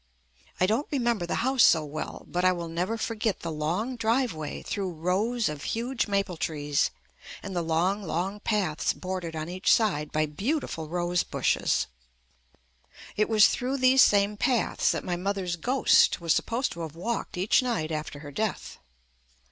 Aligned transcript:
I 0.59 0.65
don't 0.65 0.87
remember 0.89 1.27
the 1.27 1.35
house 1.45 1.61
so 1.61 1.85
well, 1.85 2.25
but 2.27 2.43
I 2.43 2.51
will 2.53 2.67
never 2.67 2.97
forget 2.97 3.41
the 3.41 3.51
long 3.51 3.95
driveway 3.95 4.63
through 4.63 4.93
rows 4.93 5.47
of 5.47 5.61
huge 5.61 6.07
maple 6.07 6.37
trees 6.37 6.89
and 7.43 7.55
the 7.55 7.61
long, 7.61 8.01
long 8.01 8.39
paths 8.39 8.93
bordered 8.93 9.35
on 9.35 9.47
each 9.47 9.71
side 9.71 10.11
by 10.11 10.25
beautiful 10.25 10.89
rose 10.89 11.19
JUST 11.19 11.27
ME 11.27 11.37
bushes. 11.37 11.87
It 13.15 13.29
was 13.29 13.49
through 13.49 13.77
these 13.77 14.01
same 14.01 14.37
paths 14.37 14.89
that 14.89 15.03
my 15.05 15.17
mother's 15.17 15.55
ghost 15.55 16.19
was 16.19 16.33
supposed 16.33 16.71
to 16.71 16.81
have 16.81 16.95
walked 16.95 17.37
each 17.37 17.61
night 17.61 17.91
after 17.91 18.21
her 18.21 18.31
death. 18.31 18.79